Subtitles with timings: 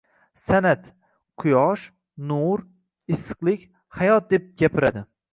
[0.43, 0.85] San’at:
[1.41, 1.83] quyosh,
[2.31, 2.63] nur,
[3.17, 3.67] issiqlik,
[3.99, 5.05] hayot deb gapiradi